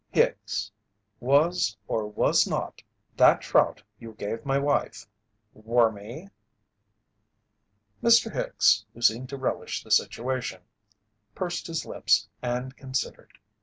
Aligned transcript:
"Hicks, 0.09 0.71
was, 1.19 1.77
or 1.87 2.07
was 2.07 2.47
not, 2.47 2.81
that 3.17 3.39
trout 3.39 3.83
you 3.99 4.13
gave 4.13 4.43
my 4.47 4.57
wife, 4.57 5.07
wormy?" 5.53 6.29
Mr. 8.01 8.33
Hicks, 8.33 8.83
who 8.95 9.03
seemed 9.03 9.29
to 9.29 9.37
relish 9.37 9.83
the 9.83 9.91
situation, 9.91 10.63
pursed 11.35 11.67
his 11.67 11.85
lips 11.85 12.27
and 12.41 12.75
considered. 12.75 13.37